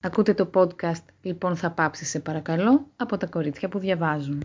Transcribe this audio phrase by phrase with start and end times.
[0.00, 4.42] Ακούτε το podcast «Λοιπόν θα πάψει σε παρακαλώ» από τα κορίτσια που διαβάζουν.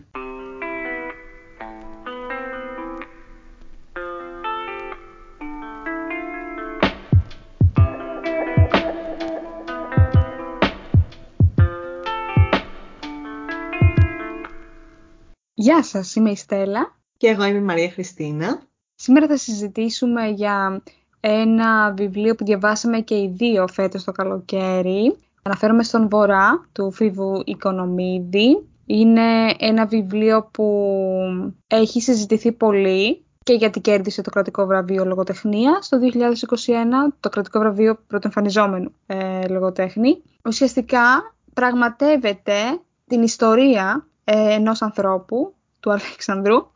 [15.54, 16.96] Γεια σας, είμαι η Στέλλα.
[17.16, 18.62] Και εγώ είμαι η Μαρία Χριστίνα.
[18.94, 20.82] Σήμερα θα συζητήσουμε για
[21.20, 25.18] ένα βιβλίο που διαβάσαμε και οι δύο φέτος το καλοκαίρι.
[25.46, 28.68] Αναφέρομαι στον Βορρά του Φίβου Οικονομίδη.
[28.86, 30.66] Είναι ένα βιβλίο που
[31.66, 36.12] έχει συζητηθεί πολύ και γιατί κέρδισε το κρατικό βραβείο λογοτεχνία το 2021,
[37.20, 40.22] το κρατικό βραβείο πρωτοεμφανιζόμενου ε, λογοτέχνη.
[40.44, 46.70] Ουσιαστικά πραγματεύεται την ιστορία ε, ενός ανθρώπου, του Αλέξανδρου, ο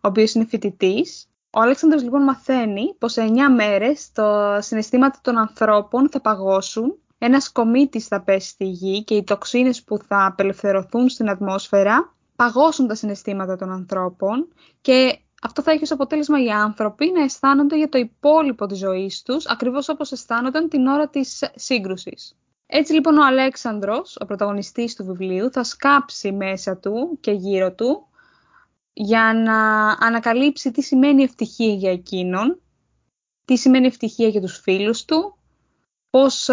[0.00, 1.28] οποίος είναι φοιτητής.
[1.50, 7.52] Ο Αλέξανδρος λοιπόν μαθαίνει πως σε 9 μέρες τα συναισθήματα των ανθρώπων θα παγώσουν, ένας
[7.52, 12.94] κομίτης θα πέσει στη γη και οι τοξίνες που θα απελευθερωθούν στην ατμόσφαιρα παγώσουν τα
[12.94, 14.48] συναισθήματα των ανθρώπων
[14.80, 19.22] και αυτό θα έχει ως αποτέλεσμα οι άνθρωποι να αισθάνονται για το υπόλοιπο της ζωής
[19.22, 22.36] τους, ακριβώς όπως αισθάνονταν την ώρα της σύγκρουσης.
[22.66, 28.06] Έτσι λοιπόν ο Αλέξανδρος, ο πρωταγωνιστής του βιβλίου, θα σκάψει μέσα του και γύρω του
[28.92, 32.60] για να ανακαλύψει τι σημαίνει ευτυχία για εκείνον,
[33.44, 35.37] τι σημαίνει ευτυχία για τους φίλους του,
[36.10, 36.48] πώς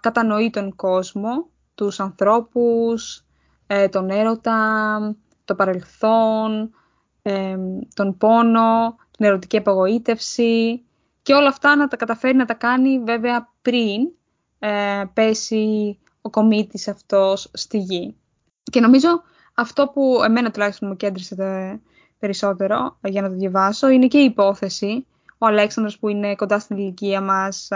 [0.00, 3.24] κατανοεί τον κόσμο, τους ανθρώπους,
[3.66, 6.74] ε, τον έρωτα, το παρελθόν,
[7.22, 7.56] ε,
[7.94, 10.84] τον πόνο, την ερωτική απογοήτευση
[11.22, 14.10] και όλα αυτά να τα καταφέρει να τα κάνει βέβαια πριν
[14.58, 18.16] ε, πέσει ο κομίτης αυτός στη γη.
[18.62, 19.22] Και νομίζω
[19.54, 21.80] αυτό που εμένα τουλάχιστον μου κέντρισε
[22.18, 25.06] περισσότερο για να το διαβάσω είναι και η υπόθεση.
[25.38, 27.68] Ο Αλέξανδρος που είναι κοντά στην ηλικία μας,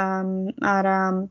[0.61, 1.29] άρα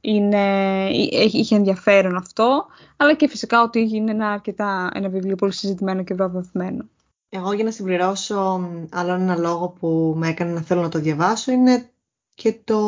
[0.00, 0.88] είναι,
[1.32, 2.66] είχε ενδιαφέρον αυτό,
[2.96, 6.84] αλλά και φυσικά ότι είναι ένα, αρκετά, ένα βιβλίο πολύ συζητημένο και βραβευμένο.
[7.28, 11.52] Εγώ για να συμπληρώσω άλλο ένα λόγο που με έκανε να θέλω να το διαβάσω
[11.52, 11.90] είναι
[12.34, 12.78] και το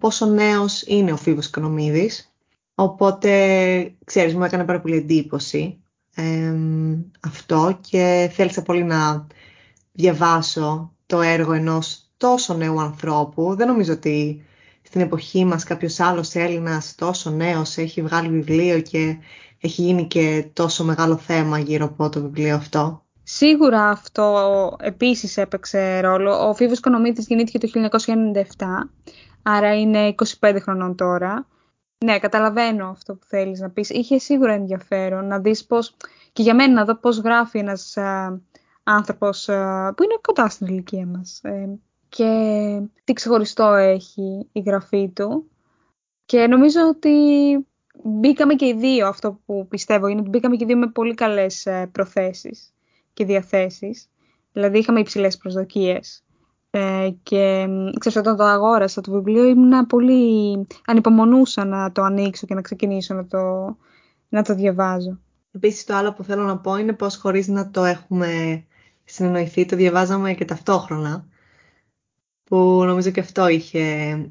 [0.00, 2.34] πόσο νέος είναι ο Φίβος Οικονομίδης.
[2.74, 3.30] Οπότε,
[4.04, 5.82] ξέρεις, μου έκανε πάρα πολύ εντύπωση
[7.20, 9.26] αυτό και θέλησα πολύ να
[9.92, 13.54] διαβάσω το έργο ενός τόσο νέου ανθρώπου.
[13.54, 14.44] Δεν νομίζω ότι
[14.82, 19.16] στην εποχή μας κάποιος άλλος Έλληνας τόσο νέος έχει βγάλει βιβλίο και
[19.60, 23.02] έχει γίνει και τόσο μεγάλο θέμα γύρω από το βιβλίο αυτό.
[23.22, 26.48] Σίγουρα αυτό επίσης έπαιξε ρόλο.
[26.48, 28.90] Ο Φίβος Κονομίτης γεννήθηκε το 1997,
[29.42, 31.46] άρα είναι 25 χρονών τώρα.
[32.04, 33.90] Ναι, καταλαβαίνω αυτό που θέλεις να πεις.
[33.90, 35.96] Είχε σίγουρα ενδιαφέρον να δεις πώς,
[36.32, 38.40] και για μένα να δω πώς γράφει ένας α,
[38.82, 39.44] άνθρωπος
[39.96, 41.40] που είναι κοντά στην ηλικία μας.
[41.42, 41.78] Ε,
[42.10, 45.50] και τι ξεχωριστό έχει η γραφή του.
[46.26, 47.10] Και νομίζω ότι
[48.04, 51.14] μπήκαμε και οι δύο, αυτό που πιστεύω είναι ότι μπήκαμε και οι δύο με πολύ
[51.14, 52.72] καλές ε, προθέσεις
[53.12, 54.08] και διαθέσεις.
[54.52, 56.24] Δηλαδή είχαμε υψηλές προσδοκίες.
[56.70, 57.66] Ε, και
[57.98, 63.14] ξέρεις, όταν το αγόρασα το βιβλίο ήμουν πολύ ανυπομονούσα να το ανοίξω και να ξεκινήσω
[63.14, 63.76] να το,
[64.28, 65.18] να το διαβάζω.
[65.52, 68.64] Επίσης το άλλο που θέλω να πω είναι πως χωρίς να το έχουμε
[69.04, 71.29] συνεννοηθεί το διαβάζαμε και ταυτόχρονα
[72.50, 73.80] που νομίζω και αυτό είχε...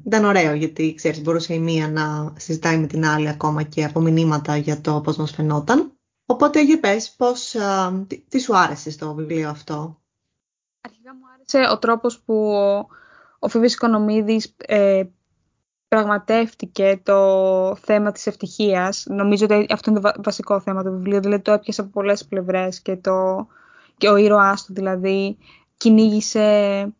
[0.06, 4.00] ήταν ωραίο γιατί ξέρεις μπορούσε η μία να συζητάει με την άλλη ακόμα και από
[4.00, 5.92] μηνύματα για το πώς μας φαινόταν
[6.30, 7.54] Οπότε για πες, πώς,
[8.28, 10.00] τι, σου άρεσε στο βιβλίο αυτό;
[10.80, 12.86] Αρχικά μου άρεσε ο τρόπος που ο,
[13.38, 15.02] ο Φίβης Οικονομίδης ε,
[15.88, 19.04] πραγματεύτηκε το θέμα της ευτυχίας.
[19.08, 22.80] Νομίζω ότι αυτό είναι το βασικό θέμα του βιβλίου, δηλαδή το έπιασε από πολλές πλευρές
[22.80, 23.46] και, το,
[23.96, 25.38] και ο ήρωάς του δηλαδή
[25.76, 26.92] κυνήγησε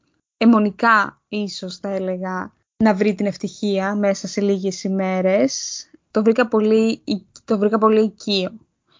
[0.43, 5.84] αιμονικά ίσως θα έλεγα να βρει την ευτυχία μέσα σε λίγες ημέρες.
[6.11, 7.03] Το βρήκα πολύ,
[7.45, 8.51] το βρήκα πολύ οικείο.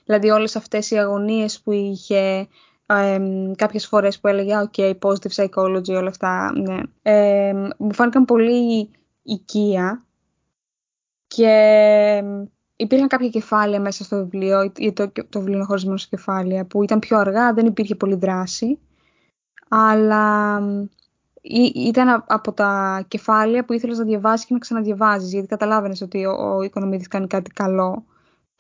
[0.05, 2.49] Δηλαδή όλες αυτές οι αγωνίες που είχε
[2.87, 3.21] ε,
[3.57, 6.81] κάποιες φορές που έλεγε «Ok, positive psychology», όλα αυτά, ναι.
[7.03, 8.91] Ε, μου φάνηκαν πολύ
[9.23, 10.05] οικία
[11.27, 12.23] και
[12.77, 16.83] υπήρχαν κάποια κεφάλαια μέσα στο βιβλίο, γιατί το, το βιβλίο είναι χωρισμένο σε κεφάλαια, που
[16.83, 18.79] ήταν πιο αργά, δεν υπήρχε πολύ δράση,
[19.69, 20.59] αλλά
[21.75, 26.57] ήταν από τα κεφάλαια που ήθελες να διαβάσεις και να ξαναδιαβάζεις, γιατί καταλάβαινες ότι ο,
[26.57, 28.05] ο οικονομίτης κάνει κάτι καλό,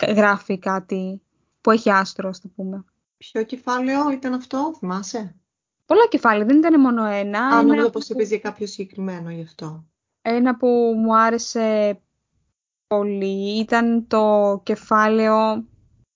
[0.08, 1.22] γράφει κάτι
[1.60, 2.84] που έχει άστρο, ας το πούμε.
[3.16, 5.34] Ποιο κεφάλαιο ήταν αυτό, θυμάσαι;
[5.86, 7.46] Πολλά κεφάλαια, δεν ήταν μόνο ένα.
[7.46, 9.84] Α, νομίζω πως είπες για κάποιο συγκεκριμένο γι' αυτό.
[10.22, 10.66] Ένα που
[10.96, 12.00] μου άρεσε
[12.86, 15.64] πολύ ήταν το κεφάλαιο,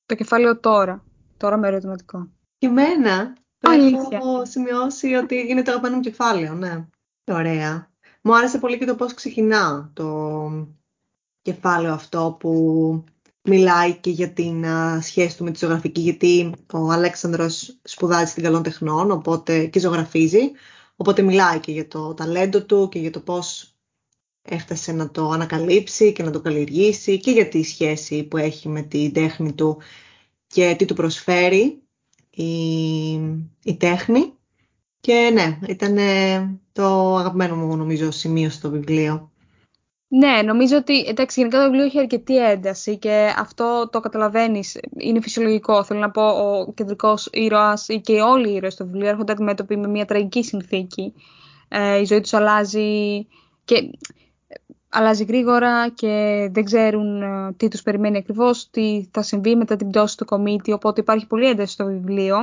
[0.07, 1.05] το κεφάλαιο τώρα.
[1.37, 2.29] Τώρα με ερωτηματικό.
[2.59, 3.37] Και εμένα.
[3.65, 6.87] Το έχω σημειώσει ότι είναι το αγαπημένο μου κεφάλαιο, ναι.
[7.25, 7.93] Ωραία.
[8.23, 10.51] Μου άρεσε πολύ και το πώς ξεκινά το,
[11.45, 13.05] κεφάλαιο αυτό που
[13.43, 14.65] μιλάει και για την
[15.01, 20.51] σχέση του με τη ζωγραφική, γιατί ο Αλέξανδρος σπουδάζει στην καλών τεχνών οπότε, και ζωγραφίζει,
[20.97, 23.75] οπότε μιλάει και για το ταλέντο του και για το πώς
[24.43, 28.83] έφτασε να το ανακαλύψει και να το καλλιεργήσει και για τη σχέση που έχει με
[28.83, 29.79] την τέχνη του
[30.47, 31.83] και τι του προσφέρει
[32.35, 33.13] η,
[33.65, 34.33] η τέχνη.
[35.01, 35.97] Και ναι, ήταν
[36.73, 39.33] το αγαπημένο μου νομίζω σημείο στο βιβλίο.
[40.09, 45.21] Ναι, νομίζω ότι εντάξει, γενικά το βιβλίο έχει αρκετή ένταση και αυτό το καταλαβαίνεις, είναι
[45.21, 45.85] φυσιολογικό.
[45.85, 49.77] Θέλω να πω, ο κεντρικός ήρωας ή και όλοι οι ήρωες στο βιβλίο έρχονται αντιμέτωποι
[49.77, 51.13] με μια τραγική συνθήκη.
[51.69, 53.27] Ε, η ζωή τους αλλάζει
[53.65, 53.91] και
[54.97, 59.89] αλλάζει γρήγορα και δεν ξέρουν ε, τι τους περιμένει ακριβώς, τι θα συμβεί μετά την
[59.89, 62.37] πτώση του κομίτη, οπότε υπάρχει πολύ ένταση στο βιβλίο.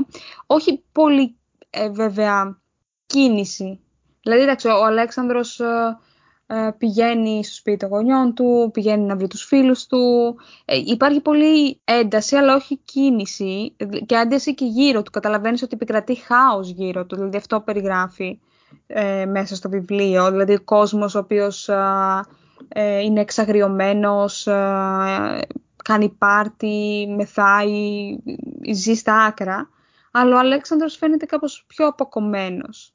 [0.45, 1.36] Όχι πολύ
[1.69, 2.57] ε, βέβαια
[3.06, 3.80] κίνηση.
[4.24, 5.98] Δηλαδή, εντάξει, ο Αλέξανδρος ε,
[6.45, 10.36] ε, πηγαίνει στο σπίτι των γονιών του, πηγαίνει να βρει τους φίλους του.
[10.86, 13.75] υπάρχει πολύ ένταση, αλλά όχι κίνηση
[14.06, 15.12] και ένταση και γύρω του.
[15.12, 18.39] Καταλαβαίνεις ότι επικρατεί χάος γύρω του, δηλαδή αυτό περιγράφει
[19.27, 20.31] μέσα στο βιβλίο.
[20.31, 21.75] Δηλαδή, ο κόσμος ο οποίος ε,
[22.75, 25.41] είναι εξαγριωμένος, ε,
[25.83, 28.18] κάνει πάρτι, μεθάει,
[28.73, 29.69] ζει στα άκρα.
[30.12, 32.94] Αλλά ο Αλέξανδρος φαίνεται κάπως πιο αποκομμένος.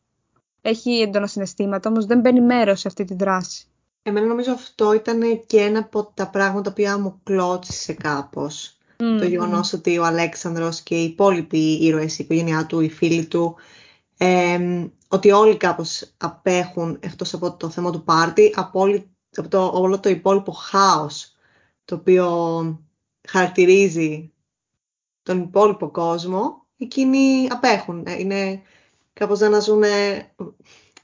[0.61, 3.67] Έχει έντονα συναισθήματα, όμως δεν μπαίνει μέρος σε αυτή τη δράση.
[4.02, 8.78] Εμένα νομίζω αυτό ήταν και ένα από τα πράγματα που μου κλώτσισε κάπως.
[8.96, 13.56] το γεγονός ότι ο Αλέξανδρος και οι υπόλοιποι ήρωες, η οικογένειά του, οι φίλοι του,
[15.08, 20.00] ότι όλοι κάπως απέχουν εκτός από το θέμα του πάρτι, από όλη από το, όλο
[20.00, 21.37] το υπόλοιπο χάος
[21.85, 22.81] το οποίο
[23.29, 24.33] χαρακτηρίζει
[25.23, 28.06] τον υπόλοιπο κόσμο, εκείνοι απέχουν.
[28.06, 28.62] Ε, είναι
[29.12, 29.83] κάπως να ζουν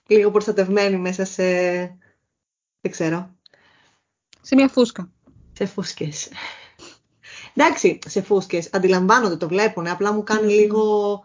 [0.07, 1.43] λίγο προστατευμένοι μέσα σε...
[2.81, 3.37] δεν ξέρω.
[4.41, 5.13] Σε μια φούσκα.
[5.53, 6.29] Σε φούσκες.
[7.55, 8.69] Εντάξει, σε φούσκες.
[8.73, 9.87] Αντιλαμβάνονται, το βλέπουν.
[9.87, 11.25] Απλά μου κάνει λίγο...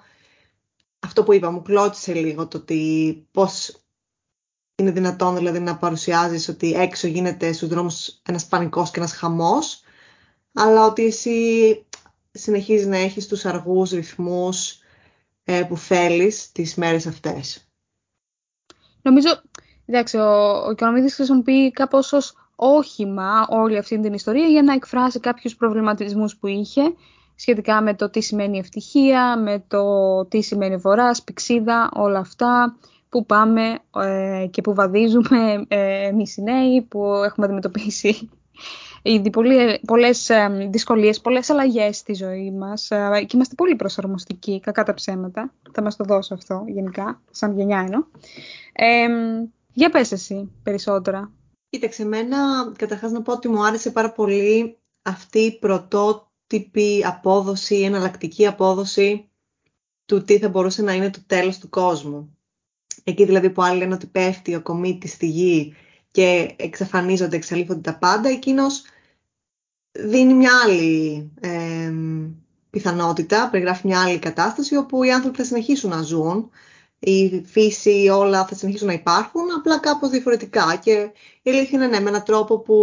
[1.00, 3.81] Αυτό που είπα, μου κλώτησε λίγο το ότι πώς
[4.79, 9.81] είναι δυνατόν δηλαδή να παρουσιάζεις ότι έξω γίνεται στους δρόμους ένας πανικός και ένας χαμός,
[10.53, 11.85] αλλά ότι εσύ
[12.31, 14.79] συνεχίζεις να έχεις τους αργούς ρυθμούς
[15.44, 17.68] ε, που θέλεις τις μέρες αυτές.
[19.01, 19.41] Νομίζω,
[19.85, 25.19] εντάξει, ο, ο Οικονομίδης χρησιμοποιεί κάπως ως όχημα όλη αυτή την ιστορία για να εκφράσει
[25.19, 26.81] κάποιους προβληματισμούς που είχε
[27.35, 32.77] σχετικά με το τι σημαίνει ευτυχία, με το τι σημαίνει βορράς, πηξίδα, όλα αυτά
[33.09, 38.30] που πάμε ε, και που βαδίζουμε ε, εμείς οι νέοι που έχουμε αντιμετωπίσει
[39.01, 44.59] ήδη πολύ, πολλές ε, δυσκολίες, πολλές αλλαγές στη ζωή μας ε, και είμαστε πολύ προσαρμοστικοί,
[44.59, 45.54] κακά τα ψέματα.
[45.71, 48.04] Θα μας το δώσω αυτό γενικά, σαν γενιά εννοώ.
[48.74, 49.07] Ε,
[49.74, 51.31] για πες εσύ περισσότερα.
[51.69, 52.38] Κοίταξε, εμένα
[52.77, 59.30] καταρχάς να πω ότι μου άρεσε πάρα πολύ αυτή η πρωτότυπη απόδοση, η εναλλακτική απόδοση
[60.06, 62.36] του τι θα μπορούσε να είναι το τέλος του κόσμου.
[63.09, 65.75] Εκεί δηλαδή που άλλοι λένε ότι πέφτει ο κομίτης στη γη
[66.12, 68.83] και εξαφανίζονται, εξαλείφονται τα πάντα, εκείνος
[69.92, 71.94] δίνει μια άλλη ε,
[72.69, 76.50] πιθανότητα, περιγράφει μια άλλη κατάσταση όπου οι άνθρωποι θα συνεχίσουν να ζουν,
[77.00, 80.80] η φύση, όλα θα συνεχίσουν να υπάρχουν, απλά κάπως διαφορετικά.
[80.83, 81.12] Και
[81.42, 82.75] η αλήθεια είναι ναι, με έναν τρόπο που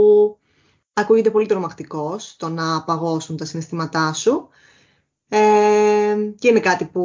[0.92, 4.48] ακούγεται πολύ τρομακτικός, το να παγώσουν τα συναισθήματά σου.
[5.28, 7.04] Ε, και είναι κάτι που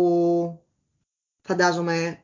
[1.41, 2.23] φαντάζομαι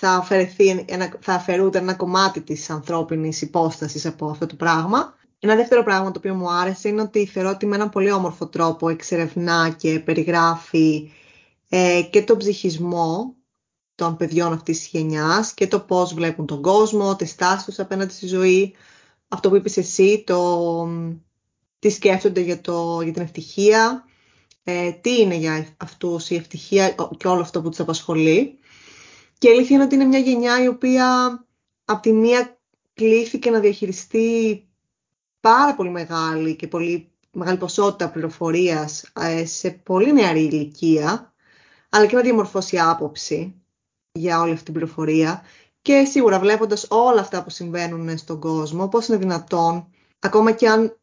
[0.00, 0.84] θα, αφαιρεθεί,
[1.20, 5.14] θα αφαιρούνται ένα κομμάτι της ανθρώπινης υπόστασης από αυτό το πράγμα.
[5.38, 8.46] Ένα δεύτερο πράγμα το οποίο μου άρεσε είναι ότι θεωρώ ότι με έναν πολύ όμορφο
[8.46, 11.10] τρόπο εξερευνά και περιγράφει
[11.68, 13.34] ε, και τον ψυχισμό
[13.94, 18.12] των παιδιών αυτής της γενιάς και το πώς βλέπουν τον κόσμο, τις στάσεις τους απέναντι
[18.12, 18.74] στη ζωή.
[19.28, 20.88] Αυτό που είπες εσύ, το
[21.78, 24.04] τι σκέφτονται για, το, για την ευτυχία,
[24.64, 28.59] ε, τι είναι για αυτούς η ευτυχία και όλο αυτό που τους απασχολεί.
[29.40, 31.28] Και η αλήθεια είναι ότι είναι μια γενιά η οποία
[31.84, 32.58] από τη μία
[32.94, 34.68] κλείθηκε να διαχειριστεί
[35.40, 41.34] πάρα πολύ μεγάλη και πολύ μεγάλη ποσότητα πληροφορίας ε, σε πολύ νεαρή ηλικία,
[41.88, 43.54] αλλά και να διαμορφώσει άποψη
[44.12, 45.42] για όλη αυτή την πληροφορία.
[45.82, 50.98] Και σίγουρα βλέποντας όλα αυτά που συμβαίνουν στον κόσμο, πώς είναι δυνατόν, ακόμα και αν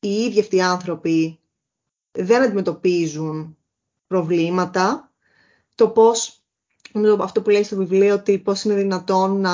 [0.00, 1.38] οι ίδιοι αυτοί οι άνθρωποι
[2.12, 3.56] δεν αντιμετωπίζουν
[4.06, 5.12] προβλήματα,
[5.74, 6.40] το πώς
[7.20, 9.52] αυτό που λέει στο βιβλίο ότι πώς είναι δυνατόν να...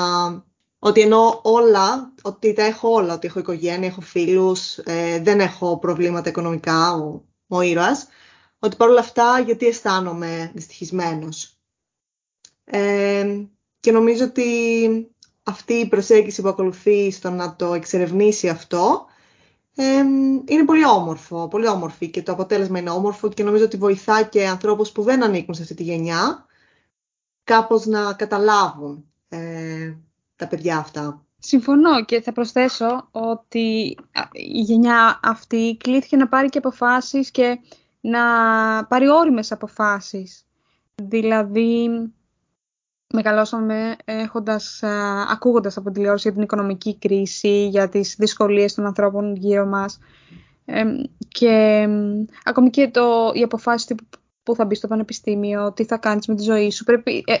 [0.79, 5.79] Ότι ενώ όλα, ότι τα έχω όλα, ότι έχω οικογένεια, έχω φίλους, ε, δεν έχω
[5.79, 8.07] προβλήματα οικονομικά, ο, ο ήρωας,
[8.59, 11.57] ότι παρόλα αυτά γιατί αισθάνομαι δυστυχισμένος.
[12.63, 13.45] Ε,
[13.79, 14.43] και νομίζω ότι
[15.43, 19.05] αυτή η προσέγγιση που ακολουθεί στο να το εξερευνήσει αυτό
[20.45, 24.47] είναι πολύ όμορφο, πολύ όμορφη και το αποτέλεσμα είναι όμορφο και νομίζω ότι βοηθά και
[24.47, 26.45] ανθρώπους που δεν ανήκουν σε αυτή τη γενιά
[27.43, 29.93] κάπως να καταλάβουν ε,
[30.35, 31.25] τα παιδιά αυτά.
[31.39, 33.97] Συμφωνώ και θα προσθέσω ότι
[34.31, 37.59] η γενιά αυτή κλείθηκε να πάρει και αποφάσεις και
[38.01, 38.21] να
[38.85, 40.45] πάρει όριμες αποφάσεις.
[40.95, 41.89] Δηλαδή,
[43.13, 44.79] μεγαλώσαμε έχοντας,
[45.29, 49.99] ακούγοντας από τηλεόραση για την οικονομική κρίση, για τις δυσκολίες των ανθρώπων γύρω μας
[51.27, 51.87] και
[52.43, 53.95] ακόμη και το, οι αποφάσεις που
[54.55, 56.83] θα μπει στο πανεπιστήμιο, τι θα κάνεις με τη ζωή σου.
[56.83, 57.35] Πρέπει, ε,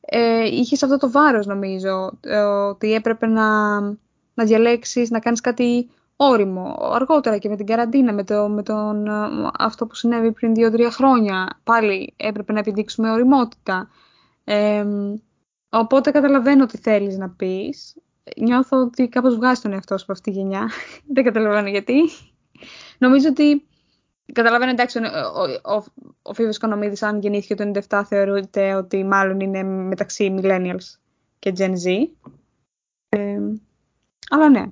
[0.00, 3.80] ε, είχες αυτό το βάρος νομίζω, ε, ότι έπρεπε να,
[4.34, 6.76] να διαλέξεις, να κάνεις κάτι όριμο.
[6.92, 9.08] Αργότερα και με την καραντίνα, με, το, με τον,
[9.58, 13.88] αυτό που συνέβη πριν δύο-τρία χρόνια, πάλι έπρεπε να επιδείξουμε οριμότητα.
[14.44, 14.84] Ε,
[15.68, 17.96] οπότε καταλαβαίνω τι θέλεις να πεις.
[18.36, 20.70] Νιώθω ότι κάπως βγάζει τον εαυτό σου από αυτή τη γενιά.
[21.14, 21.94] Δεν καταλαβαίνω γιατί.
[22.98, 23.66] Νομίζω ότι
[24.32, 25.84] Καταλαβαίνω, εντάξει, ο, ο,
[26.22, 30.98] ο Φίβος Κονομίδης, αν γεννήθηκε το 97, θεωρείται ότι μάλλον είναι μεταξύ millennials
[31.38, 32.08] και Gen Z.
[33.08, 33.38] Ε,
[34.30, 34.64] αλλά ναι.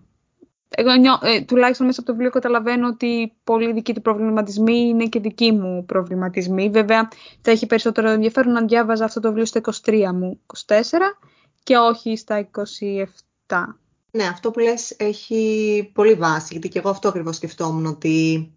[0.77, 0.91] Εγώ
[1.23, 5.53] ε, τουλάχιστον μέσα από το βιβλίο καταλαβαίνω ότι πολλοί δικοί του προβληματισμοί είναι και δικοί
[5.53, 6.71] μου προβληματισμοί.
[6.71, 7.09] Βέβαια,
[7.41, 10.81] θα έχει περισσότερο ενδιαφέρον αν διάβαζα αυτό το βιβλίο στα 23 μου, 24
[11.63, 12.49] και όχι στα
[13.47, 13.65] 27.
[14.11, 18.49] Ναι, αυτό που λες έχει πολύ βάση, γιατί και εγώ αυτό ακριβώς σκεφτόμουν, ότι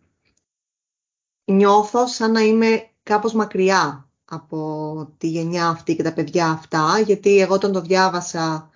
[1.52, 7.40] νιώθω σαν να είμαι κάπως μακριά από τη γενιά αυτή και τα παιδιά αυτά, γιατί
[7.40, 8.70] εγώ όταν το διάβασα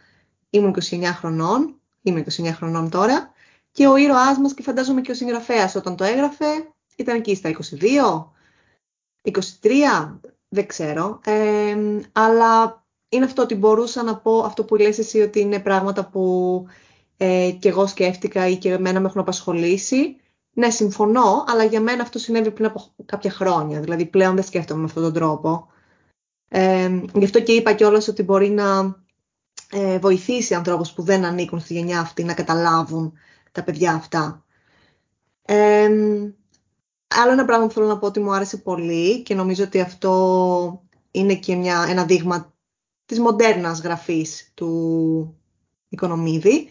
[0.50, 3.32] ήμουν 29 χρονών, είμαι 29 χρονών τώρα,
[3.72, 6.46] και ο ήρωάς μας και φαντάζομαι και ο συγγραφέας όταν το έγραφε
[6.96, 10.18] ήταν εκεί στα 22, 23,
[10.50, 11.76] δεν ξέρω, ε,
[12.12, 16.66] αλλά είναι αυτό ότι μπορούσα να πω αυτό που λες εσύ ότι είναι πράγματα που
[17.18, 20.16] ε, και εγώ σκέφτηκα ή και εμένα με έχουν απασχολήσει
[20.54, 23.80] ναι, συμφωνώ, αλλά για μένα αυτό συνέβη πριν από κάποια χρόνια.
[23.80, 25.68] Δηλαδή πλέον δεν σκέφτομαι με αυτόν τον τρόπο.
[26.48, 29.00] Ε, γι' αυτό και είπα κιόλας ότι μπορεί να
[29.72, 33.14] ε, βοηθήσει ανθρώπους που δεν ανήκουν στη γενιά αυτή να καταλάβουν
[33.52, 34.46] τα παιδιά αυτά.
[35.42, 35.90] Ε,
[37.08, 40.84] άλλο ένα πράγμα που θέλω να πω ότι μου άρεσε πολύ και νομίζω ότι αυτό
[41.12, 42.54] είναι και μια, ένα δείγμα
[43.06, 45.36] της μοντέρνας γραφής του
[45.90, 46.68] Οικονομίδη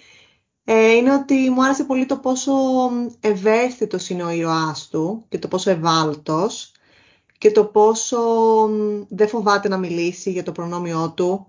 [0.73, 2.53] ε, είναι ότι μου άρεσε πολύ το πόσο
[3.21, 6.73] ευαίσθητος είναι ο ήρωάς του και το πόσο ευάλωτος
[7.39, 8.19] και το πόσο
[9.09, 11.47] δεν φοβάται να μιλήσει για το προνόμιό του,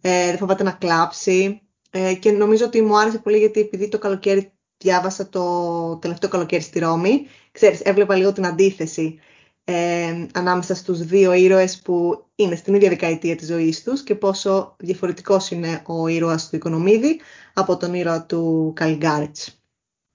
[0.00, 1.62] ε, δεν φοβάται να κλάψει.
[1.90, 6.62] Ε, και νομίζω ότι μου άρεσε πολύ γιατί επειδή το καλοκαίρι διάβασα το τελευταίο καλοκαίρι
[6.62, 9.18] στη Ρώμη, ξέρεις, έβλεπα λίγο την αντίθεση
[9.64, 14.76] ε, ανάμεσα στους δύο ήρωες που είναι στην ίδια δεκαετία της ζωής τους και πόσο
[14.78, 17.20] διαφορετικός είναι ο ήρωας του Οικονομίδη
[17.54, 19.62] από τον ήρωα του Καλιγκάριτς.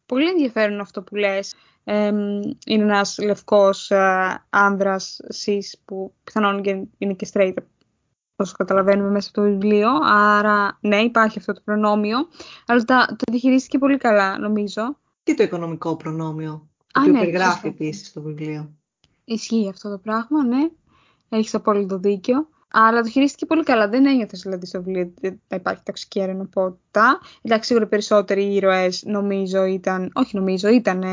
[0.06, 1.56] Πολύ ενδιαφέρον αυτό που λες.
[1.84, 2.08] Ε,
[2.66, 7.54] είναι ένας λευκός ε, άνδρας cis που πιθανόν και είναι και straight
[8.36, 9.90] όσο καταλαβαίνουμε μέσα από το βιβλίο.
[10.04, 12.18] Άρα ναι υπάρχει αυτό το προνόμιο.
[12.66, 14.98] Αλλά το, το διχειρίστηκε πολύ καλά νομίζω.
[15.24, 16.68] Και το οικονομικό προνόμιο.
[16.92, 18.74] Το οποίο ναι, περιγράφει επίσης στο βιβλίο.
[19.26, 20.70] Ισχύει αυτό το πράγμα, ναι.
[21.34, 22.48] Έχεις απόλυτο δίκιο.
[22.76, 23.88] Αλλά το χειρίστηκε πολύ καλά.
[23.88, 27.20] Δεν ένιωθες δηλαδή στο βιβλίο ότι θα υπάρχει τοξική αρενοπότητα.
[27.42, 30.12] Εντάξει, σίγουρα περισσότεροι ήρωες νομίζω ήταν.
[30.14, 31.04] Όχι νομίζω, ήταν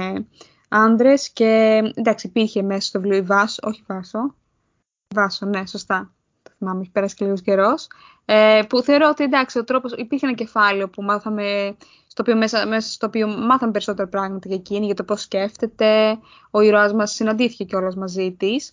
[0.69, 3.61] άντρε και εντάξει, υπήρχε μέσα στο βιβλίο η Βάσο.
[3.63, 4.35] Όχι Βάσο.
[5.15, 6.15] Βάσο, ναι, σωστά.
[6.43, 7.89] Το θυμάμαι, έχει πέρασει και λίγος καιρός.
[8.25, 9.93] Ε, που θεωρώ ότι εντάξει, ο τρόπος.
[9.93, 14.57] Υπήρχε ένα κεφάλαιο που μάθαμε στο οποίο μέσα, μέσα στο οποίο μάθαμε περισσότερα πράγματα για
[14.57, 16.19] εκείνη, για το πώς σκέφτεται.
[16.51, 18.73] Ο ήρωάς μας συναντήθηκε κιόλας μαζί της.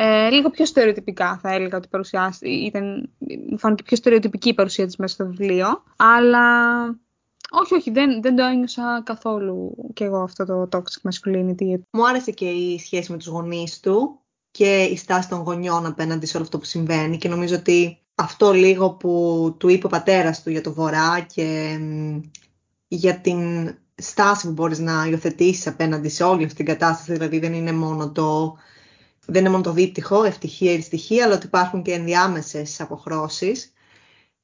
[0.00, 3.10] Ε, λίγο πιο στερεοτυπικά θα έλεγα ότι παρουσιάστηκε, ήταν,
[3.50, 6.84] μου φάνηκε πιο στερεοτυπική η παρουσία της μέσα στο βιβλίο, αλλά
[7.50, 11.80] όχι, όχι, δεν, δεν το ένιωσα καθόλου κι εγώ αυτό το toxic masculinity.
[11.90, 16.26] Μου άρεσε και η σχέση με τους γονείς του και η στάση των γονιών απέναντι
[16.26, 20.42] σε όλο αυτό που συμβαίνει και νομίζω ότι αυτό λίγο που του είπε ο πατέρας
[20.42, 21.78] του για το Βορρά και
[22.88, 27.52] για την στάση που μπορείς να υιοθετήσεις απέναντι σε όλη αυτή την κατάσταση, δηλαδή δεν
[27.52, 28.56] είναι μόνο το,
[29.30, 33.72] δεν είναι μόνο το δίπτυχο, ευτυχία ή δυστυχία, αλλά ότι υπάρχουν και ενδιάμεσες αποχρώσεις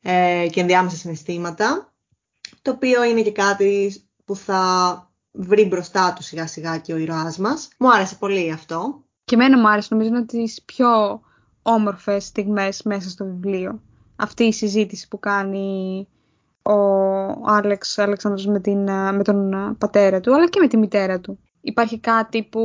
[0.02, 1.92] ε, και ενδιάμεσα συναισθήματα,
[2.62, 7.38] το οποίο είναι και κάτι που θα βρει μπροστά του σιγά σιγά και ο ήρωάς
[7.38, 7.68] μας.
[7.78, 9.04] Μου άρεσε πολύ αυτό.
[9.24, 11.20] Και εμένα μου άρεσε, νομίζω είναι τις πιο
[11.62, 13.82] όμορφες στιγμές μέσα στο βιβλίο.
[14.16, 16.08] Αυτή η συζήτηση που κάνει
[16.62, 16.78] ο
[17.46, 21.38] Άλεξ Αλεξάνδρος με, την, με τον πατέρα του, αλλά και με τη μητέρα του.
[21.60, 22.60] Υπάρχει κάτι που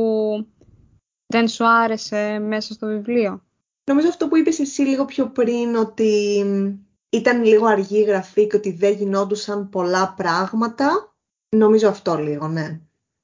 [1.30, 3.42] δεν σου άρεσε μέσα στο βιβλίο;
[3.84, 6.44] Νομίζω αυτό που είπες εσύ λίγο πιο πριν, ότι
[7.10, 11.14] ήταν λίγο αργή η γραφή και ότι δεν γινόντουσαν πολλά πράγματα.
[11.48, 12.80] Νομίζω αυτό λίγο, ναι.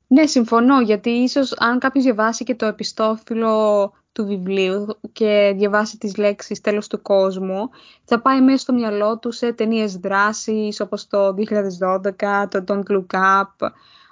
[0.06, 6.16] Ναι, συμφωνώ, γιατί ίσως αν κάποιος διαβάσει και το επιστόφυλλο του βιβλίου και διαβάσει τις
[6.16, 7.68] λέξεις τέλος του κόσμου,
[8.04, 13.06] θα πάει μέσα στο μυαλό του σε ταινίες δράσης όπως το 2012, το Don't Look
[13.06, 13.68] Up,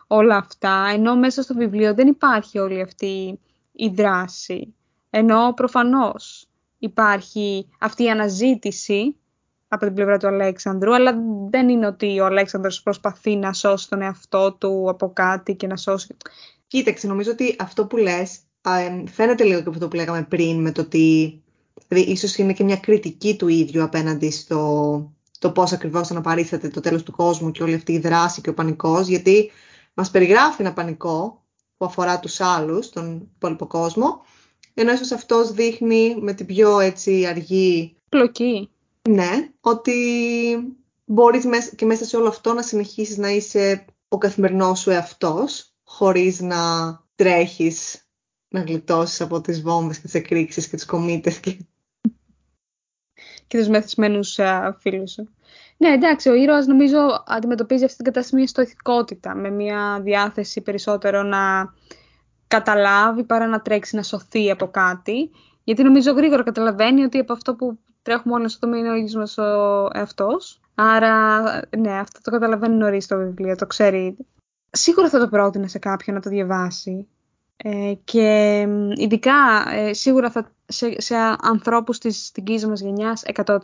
[0.07, 3.41] όλα αυτά, ενώ μέσα στο βιβλίο δεν υπάρχει όλη αυτή
[3.77, 4.75] η δράση.
[5.11, 9.17] Ενώ προφανώς υπάρχει αυτή η αναζήτηση
[9.69, 11.15] από την πλευρά του Αλέξανδρου, αλλά
[11.51, 15.77] δεν είναι ότι ο Αλέξανδρος προσπαθεί να σώσει τον εαυτό του από κάτι και να
[15.77, 16.17] σώσει...
[16.67, 18.39] Κοίταξε, νομίζω ότι αυτό που λες
[19.11, 21.43] φαίνεται λίγο και αυτό που λέγαμε πριν με το ότι
[21.89, 26.81] δηλαδή, ίσως είναι και μια κριτική του ίδιου απέναντι στο το πώς ακριβώς αναπαρήθεται το
[26.81, 29.51] τέλος του κόσμου και όλη αυτή η δράση και ο πανικός, γιατί
[29.95, 31.44] μας περιγράφει ένα πανικό
[31.77, 34.23] που αφορά τους άλλους, τον υπόλοιπο κόσμο,
[34.75, 37.97] ενώ ίσως αυτός δείχνει με την πιο έτσι αργή...
[38.09, 38.71] Πλοκή.
[39.09, 39.95] Ναι, ότι
[41.05, 46.41] μπορείς και μέσα σε όλο αυτό να συνεχίσεις να είσαι ο καθημερινός σου εαυτός, χωρίς
[46.41, 46.59] να
[47.15, 48.09] τρέχεις
[48.49, 51.59] να γλιτώσεις από τις βόμβες και τις εκρήξεις και τις κομίτες και...
[53.47, 54.39] και τους μεθυσμένους
[54.79, 55.29] φίλους σου.
[55.77, 61.23] Ναι, εντάξει, ο ήρωας νομίζω αντιμετωπίζει αυτή την κατάσταση μια στοηθικότητα, με μια διάθεση περισσότερο
[61.23, 61.73] να
[62.47, 65.31] καταλάβει παρά να τρέξει να σωθεί από κάτι.
[65.65, 69.39] Γιατί νομίζω γρήγορα καταλαβαίνει ότι από αυτό που τρέχουμε όλοι στο είναι ο ίδιος μας
[69.39, 70.61] ο εαυτός.
[70.75, 71.43] Άρα,
[71.79, 74.17] ναι, αυτό το καταλαβαίνει νωρίς το βιβλίο, το ξέρει.
[74.71, 77.09] Σίγουρα θα το πρότεινα σε κάποιον να το διαβάσει.
[77.57, 78.61] Ε, και
[78.95, 79.33] ειδικά
[79.73, 83.59] ε, σίγουρα θα, σε, σε ανθρώπους της δικής μας γενιάς 100%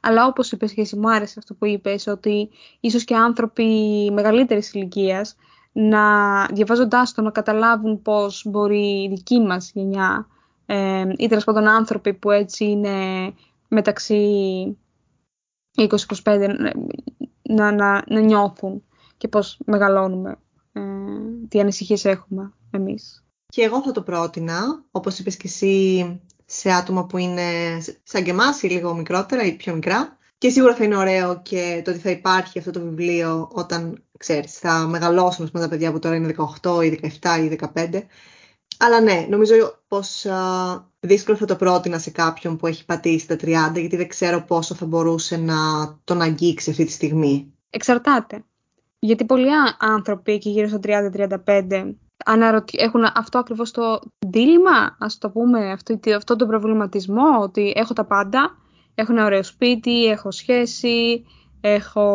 [0.00, 3.64] αλλά όπως είπες και εσύ μου άρεσε αυτό που είπες ότι ίσως και άνθρωποι
[4.12, 5.36] μεγαλύτερης ηλικίας
[5.72, 10.26] να διαβάζοντάς το να καταλάβουν πώς μπορεί η δική μας γενιά
[10.66, 12.94] ε, ή τέλος πάντων άνθρωποι που έτσι είναι
[13.68, 14.78] μεταξύ
[15.76, 16.54] 20-25
[17.42, 18.84] να, να, να νιώθουν
[19.16, 20.38] και πώς μεγαλώνουμε,
[20.72, 20.80] ε,
[21.48, 23.24] τι ανησυχίες έχουμε εμείς.
[23.46, 27.42] Και εγώ θα το πρότεινα, όπως είπες και εσύ, σε άτομα που είναι
[28.02, 30.16] σαν και εμάς ή λίγο μικρότερα ή πιο μικρά.
[30.38, 34.58] Και σίγουρα θα είναι ωραίο και το ότι θα υπάρχει αυτό το βιβλίο όταν, ξέρεις,
[34.58, 38.02] θα μεγαλώσουν με τα παιδιά που τώρα είναι 18 ή 17 ή 15.
[38.78, 39.54] Αλλά ναι, νομίζω
[39.88, 43.38] πως α, δύσκολο θα το πρότεινα σε κάποιον που έχει πατήσει τα 30,
[43.74, 45.54] γιατί δεν ξέρω πόσο θα μπορούσε να
[46.04, 47.52] τον αγγίξει αυτή τη στιγμή.
[47.70, 48.44] Εξαρτάται.
[48.98, 51.94] Γιατί πολλοί άνθρωποι εκεί γύρω στα 30-35
[52.26, 52.78] αναρωτι...
[52.80, 58.04] έχουν αυτό ακριβώς το δίλημα, ας το πούμε, αυτό, αυτό το προβληματισμό, ότι έχω τα
[58.04, 58.56] πάντα,
[58.94, 61.24] έχω ένα ωραίο σπίτι, έχω σχέση,
[61.60, 62.08] έχω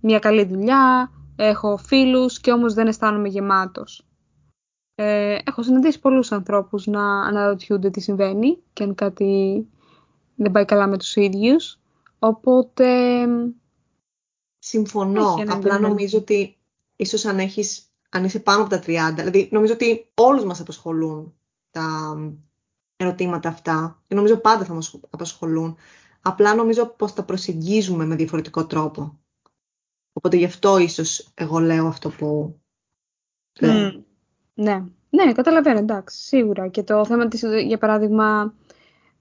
[0.00, 4.06] μια καλή δουλειά, έχω φίλους και όμως δεν αισθάνομαι γεμάτος.
[4.94, 9.66] Ε, έχω συναντήσει πολλούς ανθρώπους να αναρωτιούνται τι συμβαίνει και αν κάτι
[10.34, 11.80] δεν πάει καλά με τους ίδιους.
[12.18, 12.86] Οπότε...
[14.58, 15.34] Συμφωνώ.
[15.48, 16.56] Απλά νομίζω ότι
[16.96, 19.14] ίσως αν έχεις αν είσαι πάνω από τα 30.
[19.14, 21.34] Δηλαδή, νομίζω ότι όλους μας απασχολούν
[21.70, 22.16] τα
[22.96, 24.02] ερωτήματα αυτά.
[24.06, 25.76] Και νομίζω πάντα θα μας απασχολούν.
[26.20, 29.18] Απλά νομίζω πως τα προσεγγίζουμε με διαφορετικό τρόπο.
[30.12, 32.60] Οπότε γι' αυτό ίσως εγώ λέω αυτό που
[33.60, 34.02] mm.
[34.54, 36.68] Ναι, ναι, καταλαβαίνω, εντάξει, σίγουρα.
[36.68, 38.54] Και το θέμα της, για παράδειγμα,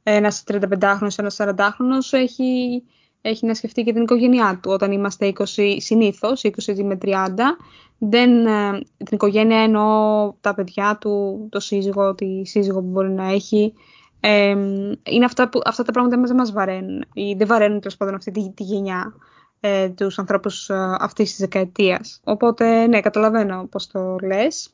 [0.04, 2.84] ένας 35χρονος, ένας 40χρονος έχει,
[3.26, 4.72] έχει να σκεφτεί και την οικογένειά του.
[4.72, 5.44] Όταν είμαστε 20
[5.78, 7.58] συνήθως, 20 με 30,
[7.98, 13.32] δεν, ε, την οικογένεια εννοώ τα παιδιά του, το σύζυγο, τη σύζυγο που μπορεί να
[13.32, 13.74] έχει.
[14.20, 14.50] Ε,
[15.04, 18.32] είναι αυτά, που, αυτά τα πράγματα δεν μας βαραίνουν ή δεν βαραίνουν τέλος πάντων αυτή
[18.32, 19.14] τη, τη γενιά
[19.60, 22.20] ε, τους ανθρώπους ε, αυτής της δεκαετίας.
[22.24, 24.70] Οπότε ναι, καταλαβαίνω πώς το λες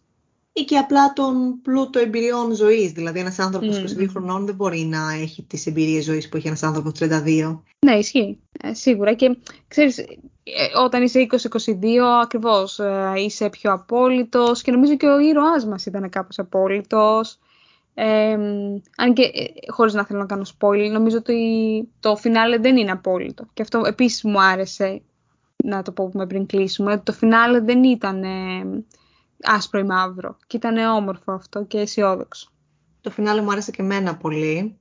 [0.53, 2.91] ή και απλά τον πλούτο εμπειριών ζωής.
[2.91, 4.01] Δηλαδή, ένας άνθρωπος mm.
[4.01, 7.59] 22 χρονών δεν μπορεί να έχει τις εμπειρίες ζωής που έχει ένας άνθρωπος 32.
[7.85, 8.39] Ναι, ισχύει.
[8.61, 9.13] Ε, σίγουρα.
[9.13, 9.37] Και
[9.67, 10.05] ξέρεις, ε,
[10.83, 16.09] όταν είσαι 20-22, ακριβώς ε, είσαι πιο απόλυτος και νομίζω και ο ήρωάς μας ήταν
[16.09, 17.39] κάπως απόλυτος.
[17.93, 18.37] Ε,
[18.97, 21.37] αν και ε, χωρίς να θέλω να κάνω spoil, νομίζω ότι
[21.99, 23.45] το φινάλε δεν είναι απόλυτο.
[23.53, 25.01] Και αυτό επίσης μου άρεσε
[25.63, 27.01] να το πούμε πριν κλείσουμε.
[27.05, 28.23] Το φινάλε δεν ήταν
[29.43, 30.37] άσπρο ή μαύρο.
[30.47, 32.51] Και ήταν όμορφο αυτό και αισιόδοξο.
[33.01, 34.79] Το φινάλε μου άρεσε και εμένα πολύ.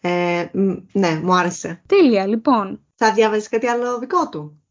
[0.00, 0.46] Ε,
[0.92, 1.82] ναι, μου άρεσε.
[1.86, 2.80] Τέλεια, λοιπόν.
[2.94, 4.62] Θα διάβαζες κάτι άλλο δικό του;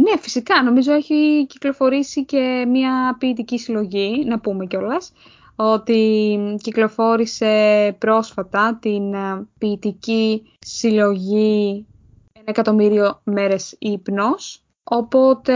[0.00, 0.62] Ναι, φυσικά.
[0.62, 5.12] Νομίζω έχει κυκλοφορήσει και μια ποιητική συλλογή, να πούμε κιόλας,
[5.56, 11.86] ότι κυκλοφόρησε πρόσφατα την ε, ποιητική συλλογή
[12.32, 14.64] «Ένα εκατομμύριο μέρες ύπνος».
[14.82, 15.54] Οπότε,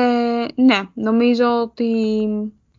[0.55, 2.29] ναι, νομίζω ότι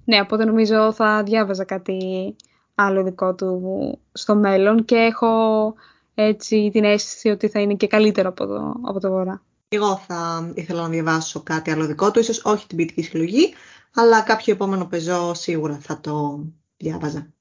[0.06, 2.36] ναι, οπότε νομίζω θα διάβαζα κάτι
[2.76, 5.74] άλλο δικό του στο μέλλον και έχω
[6.16, 9.42] έτσι την αίσθηση ότι θα είναι και καλύτερο από το, από το Βορρά.
[9.68, 13.54] Εγώ θα ήθελα να διαβάσω κάτι άλλο δικό του, ίσως όχι την ποιητική συλλογή,
[13.94, 16.46] αλλά κάποιο επόμενο πεζό σίγουρα θα το
[16.78, 17.34] διάβαζα.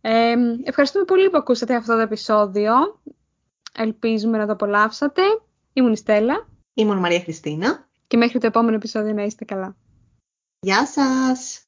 [0.00, 2.72] Ε, ευχαριστούμε πολύ που ακούσατε αυτό το επεισόδιο.
[3.76, 5.22] Ελπίζουμε να το απολαύσατε.
[5.72, 6.48] Ήμουν η Στέλλα.
[6.74, 7.88] Ήμουν Μαρία Χριστίνα.
[8.06, 9.76] Και μέχρι το επόμενο επεισόδιο να είστε καλά.
[10.60, 11.62] Γεια σας!